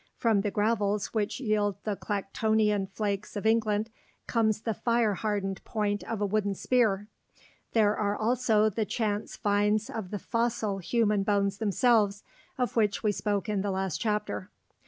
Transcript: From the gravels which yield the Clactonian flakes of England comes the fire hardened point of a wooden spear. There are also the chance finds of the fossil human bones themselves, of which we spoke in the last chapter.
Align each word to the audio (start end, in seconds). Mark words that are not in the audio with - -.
From 0.17 0.41
the 0.41 0.49
gravels 0.49 1.13
which 1.13 1.39
yield 1.39 1.75
the 1.83 1.95
Clactonian 1.95 2.87
flakes 2.89 3.35
of 3.35 3.45
England 3.45 3.91
comes 4.25 4.61
the 4.61 4.73
fire 4.73 5.13
hardened 5.13 5.63
point 5.63 6.03
of 6.05 6.19
a 6.19 6.25
wooden 6.25 6.55
spear. 6.55 7.07
There 7.73 7.95
are 7.95 8.17
also 8.17 8.67
the 8.71 8.83
chance 8.85 9.35
finds 9.35 9.91
of 9.91 10.09
the 10.09 10.17
fossil 10.17 10.79
human 10.79 11.21
bones 11.21 11.59
themselves, 11.59 12.23
of 12.57 12.75
which 12.75 13.03
we 13.03 13.11
spoke 13.11 13.47
in 13.47 13.61
the 13.61 13.69
last 13.69 14.01
chapter. 14.01 14.49